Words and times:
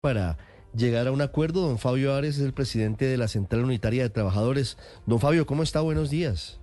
para 0.00 0.38
llegar 0.74 1.06
a 1.06 1.12
un 1.12 1.20
acuerdo. 1.20 1.66
Don 1.66 1.78
Fabio 1.78 2.14
Ares 2.14 2.38
es 2.38 2.44
el 2.44 2.54
presidente 2.54 3.04
de 3.04 3.18
la 3.18 3.28
Central 3.28 3.64
Unitaria 3.64 4.02
de 4.02 4.10
Trabajadores. 4.10 4.78
Don 5.06 5.20
Fabio, 5.20 5.46
¿cómo 5.46 5.62
está? 5.62 5.80
Buenos 5.80 6.10
días. 6.10 6.58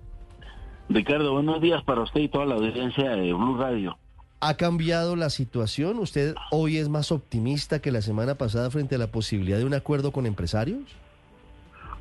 Ricardo, 0.88 1.32
buenos 1.32 1.60
días 1.60 1.82
para 1.84 2.02
usted 2.02 2.20
y 2.22 2.28
toda 2.28 2.46
la 2.46 2.56
audiencia 2.56 3.10
de 3.10 3.32
Blue 3.32 3.56
Radio. 3.56 3.96
¿Ha 4.40 4.54
cambiado 4.54 5.16
la 5.16 5.30
situación? 5.30 5.98
¿Usted 5.98 6.34
hoy 6.50 6.78
es 6.78 6.88
más 6.88 7.12
optimista 7.12 7.80
que 7.80 7.92
la 7.92 8.02
semana 8.02 8.36
pasada 8.36 8.70
frente 8.70 8.94
a 8.94 8.98
la 8.98 9.08
posibilidad 9.08 9.58
de 9.58 9.64
un 9.64 9.74
acuerdo 9.74 10.12
con 10.12 10.26
empresarios? 10.26 10.82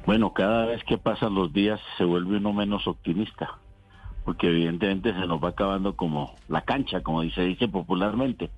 Bueno, 0.05 0.33
cada 0.33 0.65
vez 0.65 0.83
que 0.85 0.97
pasan 0.97 1.35
los 1.35 1.51
días 1.51 1.79
se 1.97 2.05
vuelve 2.05 2.37
uno 2.37 2.53
menos 2.53 2.87
optimista, 2.87 3.57
porque 4.23 4.47
evidentemente 4.47 5.13
se 5.13 5.27
nos 5.27 5.43
va 5.43 5.49
acabando 5.49 5.95
como 5.95 6.35
la 6.47 6.61
cancha, 6.61 7.01
como 7.01 7.23
se 7.29 7.41
dice 7.41 7.67
popularmente. 7.67 8.49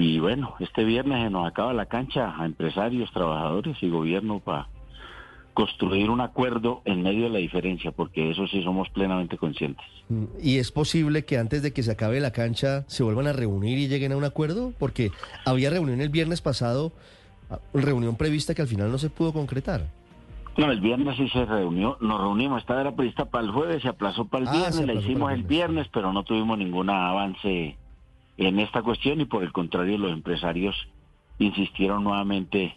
Y 0.00 0.18
bueno, 0.18 0.54
este 0.60 0.82
viernes 0.84 1.22
se 1.22 1.28
nos 1.30 1.46
acaba 1.46 1.74
la 1.74 1.84
cancha 1.84 2.34
a 2.40 2.46
empresarios, 2.46 3.12
trabajadores 3.12 3.76
y 3.82 3.90
gobierno 3.90 4.40
para 4.40 4.66
construir 5.52 6.08
un 6.08 6.22
acuerdo 6.22 6.80
en 6.86 7.02
medio 7.02 7.24
de 7.24 7.28
la 7.30 7.38
diferencia, 7.38 7.90
porque 7.92 8.30
eso 8.30 8.46
sí 8.46 8.62
somos 8.62 8.88
plenamente 8.88 9.36
conscientes. 9.36 9.84
Mm, 10.08 10.24
¿Y 10.42 10.56
es 10.56 10.72
posible 10.72 11.26
que 11.26 11.36
antes 11.36 11.60
de 11.62 11.74
que 11.74 11.82
se 11.82 11.90
acabe 11.90 12.18
la 12.20 12.30
cancha 12.30 12.84
se 12.86 13.02
vuelvan 13.02 13.26
a 13.26 13.34
reunir 13.34 13.78
y 13.78 13.88
lleguen 13.88 14.12
a 14.12 14.16
un 14.16 14.24
acuerdo? 14.24 14.72
Porque 14.78 15.10
había 15.44 15.68
reunión 15.68 16.00
el 16.00 16.08
viernes 16.08 16.40
pasado, 16.40 16.92
ah, 17.50 17.58
reunión 17.74 18.16
prevista 18.16 18.54
que 18.54 18.62
al 18.62 18.68
final 18.68 18.90
no 18.90 18.96
se 18.96 19.10
pudo 19.10 19.34
concretar. 19.34 19.82
No, 20.56 20.72
el 20.72 20.80
viernes 20.80 21.16
sí 21.18 21.28
se 21.28 21.44
reunió, 21.44 21.98
nos 22.00 22.20
reunimos, 22.22 22.62
esta 22.62 22.80
era 22.80 22.92
prevista 22.96 23.26
para 23.26 23.44
el 23.44 23.50
jueves, 23.50 23.82
se 23.82 23.88
aplazó 23.88 24.24
para 24.24 24.44
el 24.44 24.48
Ah, 24.48 24.52
viernes, 24.52 24.86
la 24.86 24.94
hicimos 24.94 25.30
el 25.32 25.42
viernes, 25.42 25.88
pero 25.92 26.10
no 26.12 26.22
tuvimos 26.22 26.56
ningún 26.56 26.88
avance 26.88 27.76
en 28.40 28.58
esta 28.58 28.82
cuestión 28.82 29.20
y 29.20 29.26
por 29.26 29.42
el 29.42 29.52
contrario 29.52 29.98
los 29.98 30.12
empresarios 30.12 30.74
insistieron 31.38 32.04
nuevamente 32.04 32.74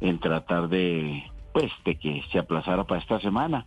en 0.00 0.18
tratar 0.18 0.68
de 0.68 1.22
pues 1.52 1.70
de 1.84 1.96
que 1.96 2.22
se 2.32 2.40
aplazara 2.40 2.84
para 2.84 3.00
esta 3.00 3.20
semana. 3.20 3.66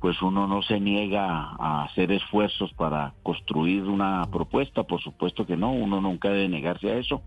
Pues 0.00 0.20
uno 0.22 0.48
no 0.48 0.62
se 0.62 0.80
niega 0.80 1.54
a 1.58 1.84
hacer 1.84 2.10
esfuerzos 2.10 2.72
para 2.72 3.12
construir 3.22 3.82
una 3.84 4.24
propuesta 4.32 4.84
por 4.84 5.02
supuesto 5.02 5.44
que 5.46 5.58
no 5.58 5.70
uno 5.70 6.00
nunca 6.00 6.30
debe 6.30 6.48
negarse 6.48 6.90
a 6.90 6.96
eso 6.96 7.22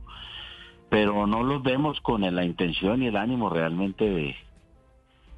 pero 0.89 1.27
no 1.27 1.44
los 1.44 1.61
vemos 1.61 1.99
con 2.02 2.22
la 2.22 2.45
intención 2.45 3.03
y 3.03 3.08
el 3.08 3.16
ánimo 3.16 3.49
realmente 3.49 4.09
de 4.09 4.36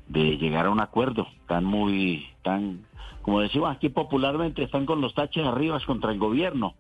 de 0.08 0.38
llegar 0.38 0.67
a 0.67 0.70
un 0.70 0.80
acuerdo. 0.80 1.28
Están 1.42 1.66
muy 1.66 2.28
tan 2.44 2.86
como 3.23 3.42
decimos 3.42 3.76
aquí 3.76 3.89
popularmente 3.89 4.64
están 4.64 4.86
con 4.86 5.02
los 5.02 5.14
taches 5.14 5.45
arriba 5.45 5.78
contra 5.86 6.14
el 6.14 6.17
gobierno 6.17 6.76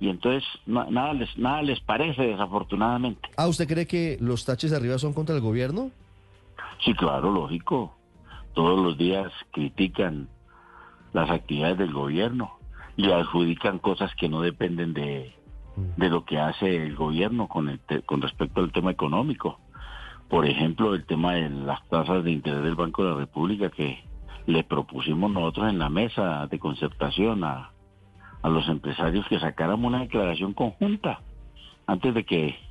y 0.00 0.08
entonces 0.08 0.44
na- 0.66 0.86
nada 0.90 1.12
les 1.14 1.36
nada 1.38 1.62
les 1.62 1.80
parece 1.80 2.22
desafortunadamente. 2.22 3.28
Ah, 3.36 3.48
¿usted 3.48 3.66
cree 3.66 3.86
que 3.86 4.16
los 4.20 4.44
taches 4.44 4.70
de 4.70 4.76
arriba 4.76 4.98
son 4.98 5.12
contra 5.12 5.34
el 5.34 5.40
gobierno? 5.40 5.90
sí 6.84 6.94
claro 6.94 7.30
lógico. 7.32 7.94
Todos 8.54 8.78
los 8.80 8.96
días 8.96 9.32
critican 9.52 10.28
las 11.12 11.30
actividades 11.30 11.78
del 11.78 11.92
gobierno 11.92 12.52
y 12.96 13.10
adjudican 13.10 13.78
cosas 13.78 14.12
que 14.16 14.28
no 14.28 14.40
dependen 14.40 14.92
de, 14.94 15.32
de 15.96 16.08
lo 16.08 16.24
que 16.24 16.38
hace 16.38 16.76
el 16.86 16.94
gobierno 16.96 17.48
con 17.48 17.68
el 17.68 17.78
te- 17.80 18.02
con 18.02 18.20
respecto 18.22 18.60
al 18.60 18.72
tema 18.72 18.90
económico. 18.92 19.58
Por 20.28 20.46
ejemplo 20.46 20.94
el 20.94 21.04
tema 21.06 21.34
de 21.34 21.48
las 21.50 21.86
tasas 21.88 22.22
de 22.24 22.30
interés 22.32 22.62
del 22.62 22.74
Banco 22.74 23.02
de 23.04 23.10
la 23.10 23.16
República 23.16 23.70
que 23.70 24.04
le 24.46 24.62
propusimos 24.64 25.30
nosotros 25.30 25.68
en 25.70 25.78
la 25.78 25.88
mesa 25.88 26.46
de 26.46 26.58
concertación 26.58 27.44
a, 27.44 27.70
a 28.42 28.48
los 28.48 28.68
empresarios 28.68 29.26
que 29.28 29.40
sacáramos 29.40 29.86
una 29.86 30.00
declaración 30.00 30.54
conjunta 30.54 31.20
antes 31.86 32.14
de 32.14 32.24
que 32.24 32.68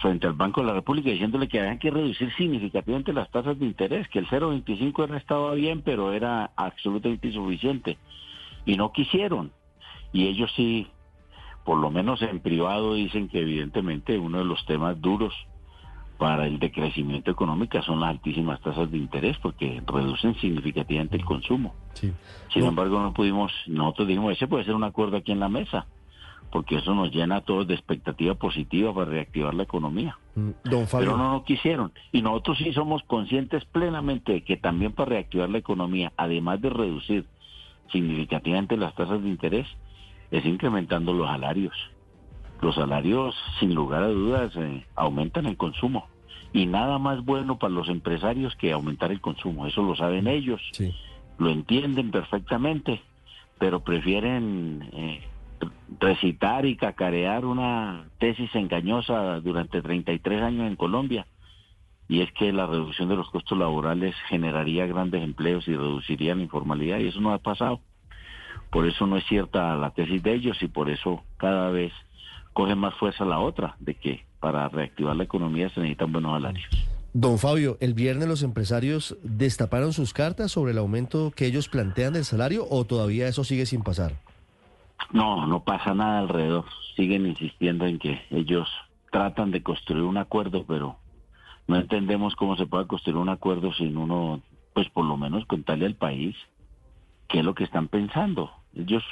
frente 0.00 0.26
al 0.26 0.32
Banco 0.32 0.60
de 0.60 0.66
la 0.66 0.72
República 0.72 1.10
diciéndole 1.10 1.46
que 1.46 1.60
había 1.60 1.78
que 1.78 1.92
reducir 1.92 2.32
significativamente 2.34 3.12
las 3.12 3.30
tasas 3.30 3.56
de 3.58 3.66
interés, 3.66 4.08
que 4.08 4.18
el 4.18 4.26
0.25 4.26 5.04
era 5.04 5.16
estaba 5.16 5.54
bien, 5.54 5.82
pero 5.82 6.12
era 6.12 6.50
absolutamente 6.56 7.28
insuficiente 7.28 7.98
y 8.66 8.76
no 8.76 8.90
quisieron. 8.90 9.52
Y 10.12 10.26
ellos 10.26 10.50
sí, 10.56 10.88
por 11.64 11.78
lo 11.78 11.90
menos 11.90 12.20
en 12.22 12.40
privado 12.40 12.94
dicen 12.94 13.28
que 13.28 13.40
evidentemente 13.40 14.18
uno 14.18 14.38
de 14.38 14.44
los 14.44 14.64
temas 14.66 15.00
duros 15.00 15.32
para 16.18 16.46
el 16.46 16.58
decrecimiento 16.58 17.30
económico 17.30 17.80
son 17.82 18.00
las 18.00 18.10
altísimas 18.10 18.60
tasas 18.60 18.90
de 18.90 18.98
interés 18.98 19.38
porque 19.38 19.80
reducen 19.86 20.34
significativamente 20.36 21.16
el 21.16 21.24
consumo. 21.24 21.74
Sí. 21.94 22.12
Sin 22.52 22.62
No. 22.62 22.68
embargo, 22.70 23.00
no 23.00 23.12
pudimos, 23.14 23.52
nosotros 23.68 24.08
dijimos, 24.08 24.32
ese 24.32 24.48
puede 24.48 24.64
ser 24.64 24.74
un 24.74 24.84
acuerdo 24.84 25.16
aquí 25.16 25.30
en 25.32 25.38
la 25.40 25.48
mesa, 25.48 25.86
porque 26.50 26.76
eso 26.78 26.94
nos 26.94 27.12
llena 27.14 27.36
a 27.36 27.40
todos 27.42 27.66
de 27.68 27.74
expectativa 27.74 28.34
positiva 28.34 28.92
para 28.92 29.10
reactivar 29.10 29.54
la 29.54 29.62
economía. 29.62 30.18
Mm, 30.34 30.50
Don. 30.64 30.86
Pero 30.90 31.16
no 31.16 31.32
no 31.34 31.44
quisieron. 31.44 31.92
Y 32.10 32.22
nosotros 32.22 32.58
sí 32.58 32.72
somos 32.72 33.02
conscientes 33.04 33.64
plenamente 33.66 34.32
de 34.32 34.42
que 34.42 34.56
también 34.56 34.92
para 34.92 35.10
reactivar 35.10 35.48
la 35.50 35.58
economía, 35.58 36.12
además 36.16 36.60
de 36.60 36.70
reducir 36.70 37.26
significativamente 37.92 38.76
las 38.76 38.94
tasas 38.94 39.22
de 39.22 39.28
interés, 39.28 39.66
es 40.30 40.44
incrementando 40.44 41.12
los 41.12 41.26
salarios. 41.28 41.74
Los 42.60 42.74
salarios, 42.74 43.34
sin 43.60 43.74
lugar 43.74 44.02
a 44.02 44.08
dudas, 44.08 44.52
eh, 44.56 44.84
aumentan 44.96 45.46
el 45.46 45.56
consumo. 45.56 46.08
Y 46.52 46.66
nada 46.66 46.98
más 46.98 47.24
bueno 47.24 47.58
para 47.58 47.74
los 47.74 47.88
empresarios 47.88 48.56
que 48.56 48.72
aumentar 48.72 49.12
el 49.12 49.20
consumo. 49.20 49.66
Eso 49.66 49.82
lo 49.82 49.94
saben 49.94 50.26
ellos 50.26 50.60
Sí. 50.72 50.94
lo 51.38 51.50
entienden 51.50 52.10
perfectamente, 52.10 53.00
pero 53.58 53.80
prefieren 53.80 54.88
eh, 54.92 55.22
recitar 56.00 56.66
y 56.66 56.76
cacarear 56.76 57.44
una 57.44 58.06
tesis 58.18 58.52
engañosa 58.54 59.40
durante 59.40 59.82
33 59.82 60.42
años 60.42 60.66
en 60.66 60.76
Colombia. 60.76 61.26
Y 62.08 62.22
es 62.22 62.32
que 62.32 62.52
la 62.52 62.66
reducción 62.66 63.08
de 63.08 63.16
los 63.16 63.28
costos 63.30 63.58
laborales 63.58 64.14
generaría 64.28 64.86
grandes 64.86 65.22
empleos 65.22 65.68
y 65.68 65.76
reduciría 65.76 66.34
la 66.34 66.42
informalidad, 66.42 66.98
y 67.00 67.08
eso 67.08 67.20
no 67.20 67.32
ha 67.32 67.38
pasado. 67.38 67.80
Por 68.70 68.86
eso 68.86 69.06
no 69.06 69.16
es 69.16 69.24
cierta 69.26 69.76
la 69.76 69.90
tesis 69.90 70.22
de 70.22 70.34
ellos 70.34 70.62
y 70.62 70.68
por 70.68 70.90
eso 70.90 71.22
cada 71.36 71.70
vez 71.70 71.92
coge 72.58 72.74
más 72.74 72.92
fuerza 72.96 73.24
la 73.24 73.38
otra, 73.38 73.76
de 73.78 73.94
que 73.94 74.24
para 74.40 74.68
reactivar 74.68 75.14
la 75.14 75.22
economía 75.22 75.70
se 75.70 75.78
necesitan 75.78 76.10
buenos 76.10 76.32
salarios. 76.32 76.68
Don 77.12 77.38
Fabio, 77.38 77.76
el 77.78 77.94
viernes 77.94 78.26
los 78.26 78.42
empresarios 78.42 79.16
destaparon 79.22 79.92
sus 79.92 80.12
cartas 80.12 80.50
sobre 80.50 80.72
el 80.72 80.78
aumento 80.78 81.30
que 81.30 81.46
ellos 81.46 81.68
plantean 81.68 82.14
del 82.14 82.24
salario 82.24 82.66
o 82.68 82.84
todavía 82.84 83.28
eso 83.28 83.44
sigue 83.44 83.64
sin 83.64 83.84
pasar. 83.84 84.14
No, 85.12 85.46
no 85.46 85.62
pasa 85.62 85.94
nada 85.94 86.18
alrededor. 86.18 86.64
Siguen 86.96 87.26
insistiendo 87.26 87.86
en 87.86 88.00
que 88.00 88.22
ellos 88.30 88.68
tratan 89.12 89.52
de 89.52 89.62
construir 89.62 90.02
un 90.02 90.18
acuerdo, 90.18 90.64
pero 90.66 90.96
no 91.68 91.76
entendemos 91.76 92.34
cómo 92.34 92.56
se 92.56 92.66
puede 92.66 92.88
construir 92.88 93.18
un 93.18 93.28
acuerdo 93.28 93.72
sin 93.74 93.96
uno, 93.96 94.42
pues 94.74 94.90
por 94.90 95.04
lo 95.04 95.16
menos 95.16 95.46
contarle 95.46 95.86
al 95.86 95.94
país 95.94 96.34
qué 97.28 97.38
es 97.38 97.44
lo 97.44 97.54
que 97.54 97.62
están 97.62 97.86
pensando. 97.86 98.50
Ellos, 98.74 99.04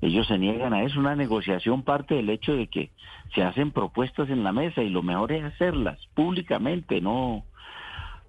ellos 0.00 0.26
se 0.26 0.38
niegan 0.38 0.72
a 0.72 0.82
eso. 0.82 0.98
Una 0.98 1.14
negociación 1.14 1.82
parte 1.82 2.14
del 2.14 2.30
hecho 2.30 2.54
de 2.54 2.68
que 2.68 2.90
se 3.34 3.42
hacen 3.42 3.70
propuestas 3.70 4.30
en 4.30 4.42
la 4.42 4.52
mesa 4.52 4.82
y 4.82 4.88
lo 4.88 5.02
mejor 5.02 5.32
es 5.32 5.44
hacerlas 5.44 5.98
públicamente, 6.14 7.00
no 7.00 7.44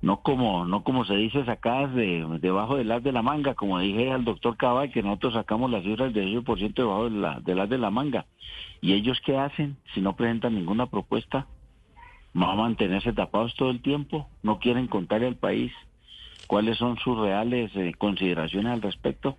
no 0.01 0.23
como 0.23 0.65
no 0.65 0.83
como 0.83 1.05
se 1.05 1.15
dice 1.15 1.45
sacadas 1.45 1.93
de 1.93 2.25
debajo 2.41 2.75
del 2.75 2.91
as 2.91 3.03
de 3.03 3.11
la 3.11 3.21
manga, 3.21 3.53
como 3.53 3.79
dije 3.79 4.11
al 4.11 4.25
doctor 4.25 4.57
Cabal 4.57 4.91
que 4.91 5.03
nosotros 5.03 5.33
sacamos 5.33 5.69
las 5.69 5.83
cifras 5.83 6.13
del 6.13 6.43
18% 6.43 6.73
debajo 6.73 7.09
de 7.09 7.17
la, 7.17 7.39
del 7.39 7.59
as 7.59 7.69
de 7.69 7.77
la 7.77 7.91
manga. 7.91 8.25
¿Y 8.81 8.93
ellos 8.93 9.21
qué 9.23 9.37
hacen 9.37 9.77
si 9.93 10.01
no 10.01 10.15
presentan 10.15 10.55
ninguna 10.55 10.87
propuesta? 10.87 11.45
¿Van 12.33 12.49
a 12.49 12.55
mantenerse 12.55 13.13
tapados 13.13 13.55
todo 13.55 13.69
el 13.69 13.81
tiempo? 13.81 14.27
¿No 14.41 14.59
quieren 14.59 14.87
contarle 14.87 15.27
al 15.27 15.35
país 15.35 15.71
cuáles 16.51 16.77
son 16.77 16.97
sus 16.97 17.17
reales 17.17 17.71
eh, 17.75 17.93
consideraciones 17.97 18.73
al 18.73 18.81
respecto? 18.81 19.37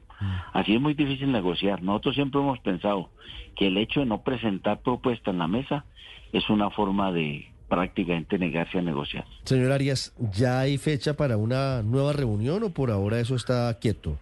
Así 0.55 0.75
es 0.75 0.81
muy 0.81 0.95
difícil 0.95 1.31
negociar. 1.31 1.83
Nosotros 1.83 2.15
siempre 2.15 2.41
hemos 2.41 2.59
pensado 2.61 3.11
que 3.55 3.67
el 3.67 3.77
hecho 3.77 4.01
de 4.01 4.07
no 4.07 4.23
presentar 4.23 4.81
propuesta 4.81 5.31
en 5.31 5.37
la 5.37 5.47
mesa 5.47 5.85
es 6.33 6.49
una 6.49 6.71
forma 6.71 7.13
de 7.13 7.53
prácticamente 7.69 8.39
negarse 8.39 8.79
a 8.79 8.81
negociar. 8.81 9.27
Señor 9.45 9.73
Arias, 9.73 10.15
¿ya 10.33 10.61
hay 10.61 10.79
fecha 10.79 11.13
para 11.13 11.37
una 11.37 11.83
nueva 11.83 12.15
reunión 12.15 12.63
o 12.63 12.71
por 12.71 12.91
ahora 12.91 13.21
eso 13.21 13.35
está 13.35 13.79
quieto? 13.79 14.17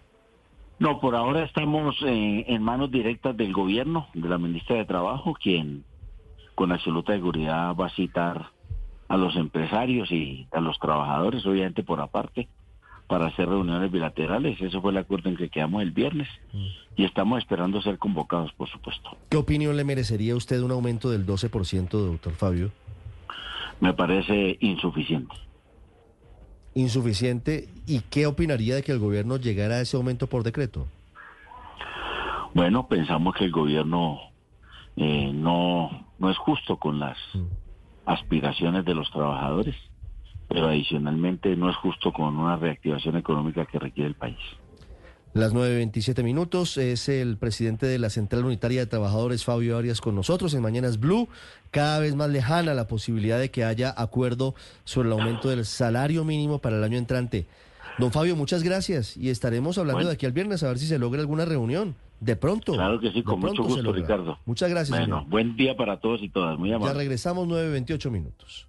No, 0.77 0.99
por 0.99 1.15
ahora 1.15 1.45
estamos 1.45 1.95
eh, 2.05 2.43
en 2.45 2.61
manos 2.61 2.91
directas 2.91 3.37
del 3.37 3.53
gobierno, 3.53 4.09
de 4.13 4.27
la 4.27 4.37
ministra 4.37 4.75
de 4.75 4.83
Trabajo, 4.83 5.33
quien 5.41 5.85
con 6.55 6.73
absoluta 6.73 7.13
seguridad 7.13 7.73
va 7.73 7.85
a 7.85 7.95
citar 7.95 8.47
a 9.07 9.15
los 9.15 9.37
empresarios 9.37 10.11
y 10.11 10.45
a 10.51 10.59
los 10.59 10.77
trabajadores, 10.77 11.45
obviamente 11.45 11.83
por 11.83 12.01
aparte, 12.01 12.49
para 13.11 13.27
hacer 13.27 13.49
reuniones 13.49 13.91
bilaterales. 13.91 14.61
Eso 14.61 14.81
fue 14.81 14.93
el 14.93 14.97
acuerdo 14.97 15.27
en 15.27 15.35
que 15.35 15.49
quedamos 15.49 15.81
el 15.81 15.91
viernes 15.91 16.29
y 16.95 17.03
estamos 17.03 17.39
esperando 17.39 17.81
ser 17.81 17.97
convocados, 17.97 18.53
por 18.53 18.69
supuesto. 18.69 19.17
¿Qué 19.27 19.35
opinión 19.35 19.75
le 19.75 19.83
merecería 19.83 20.31
a 20.31 20.37
usted 20.37 20.61
un 20.61 20.71
aumento 20.71 21.09
del 21.09 21.25
12%, 21.25 21.89
doctor 21.89 22.31
Fabio? 22.31 22.71
Me 23.81 23.93
parece 23.93 24.55
insuficiente. 24.61 25.35
Insuficiente. 26.73 27.67
¿Y 27.85 27.99
qué 27.99 28.27
opinaría 28.27 28.75
de 28.75 28.81
que 28.81 28.93
el 28.93 28.99
gobierno 28.99 29.35
llegara 29.35 29.75
a 29.75 29.81
ese 29.81 29.97
aumento 29.97 30.27
por 30.27 30.43
decreto? 30.43 30.87
Bueno, 32.53 32.87
pensamos 32.87 33.35
que 33.35 33.43
el 33.43 33.51
gobierno 33.51 34.21
eh, 34.95 35.33
no, 35.33 36.07
no 36.17 36.31
es 36.31 36.37
justo 36.37 36.77
con 36.77 36.97
las 36.97 37.17
aspiraciones 38.05 38.85
de 38.85 38.95
los 38.95 39.11
trabajadores, 39.11 39.75
pero 40.51 40.67
adicionalmente 40.67 41.55
no 41.55 41.69
es 41.69 41.77
justo 41.77 42.11
con 42.11 42.37
una 42.37 42.57
reactivación 42.57 43.15
económica 43.15 43.65
que 43.65 43.79
requiere 43.79 44.09
el 44.09 44.15
país. 44.15 44.37
Las 45.33 45.53
9.27 45.53 46.25
minutos 46.25 46.75
es 46.75 47.07
el 47.07 47.37
presidente 47.37 47.85
de 47.85 47.97
la 47.97 48.09
Central 48.09 48.43
Unitaria 48.43 48.81
de 48.81 48.85
Trabajadores, 48.85 49.45
Fabio 49.45 49.77
Arias, 49.77 50.01
con 50.01 50.13
nosotros 50.13 50.53
en 50.53 50.61
Mañanas 50.61 50.99
Blue. 50.99 51.29
Cada 51.71 51.99
vez 51.99 52.15
más 52.15 52.29
lejana 52.29 52.73
la 52.73 52.87
posibilidad 52.87 53.39
de 53.39 53.49
que 53.49 53.63
haya 53.63 53.93
acuerdo 53.95 54.53
sobre 54.83 55.07
el 55.07 55.13
aumento 55.13 55.47
del 55.47 55.63
salario 55.63 56.25
mínimo 56.25 56.59
para 56.59 56.75
el 56.75 56.83
año 56.83 56.97
entrante. 56.97 57.45
Don 57.97 58.11
Fabio, 58.11 58.35
muchas 58.35 58.61
gracias 58.61 59.15
y 59.15 59.29
estaremos 59.29 59.77
hablando 59.77 60.05
de 60.05 60.13
aquí 60.13 60.25
al 60.25 60.33
viernes 60.33 60.63
a 60.63 60.67
ver 60.67 60.79
si 60.79 60.85
se 60.87 60.99
logra 60.99 61.21
alguna 61.21 61.45
reunión. 61.45 61.95
De 62.19 62.35
pronto. 62.35 62.73
Claro 62.73 62.99
que 62.99 63.11
sí, 63.11 63.23
con 63.23 63.39
mucho 63.39 63.63
gusto, 63.63 63.93
Ricardo. 63.93 64.37
Muchas 64.45 64.69
gracias. 64.69 64.99
Bueno, 64.99 65.25
buen 65.27 65.55
día 65.55 65.77
para 65.77 66.01
todos 66.01 66.21
y 66.21 66.29
todas. 66.29 66.59
Muy 66.59 66.73
amable. 66.73 66.93
Ya 66.93 66.97
regresamos 66.99 67.47
9.28 67.47 68.11
minutos. 68.11 68.67